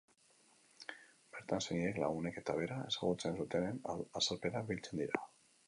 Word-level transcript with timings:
Bertan, 1.35 1.61
senideek, 1.65 1.99
lagunek 2.05 2.41
eta 2.43 2.57
bera 2.61 2.79
ezagutzen 2.87 3.39
zutenen 3.43 3.79
azalpenak 4.23 4.69
biltzen 4.75 5.05
dira. 5.07 5.27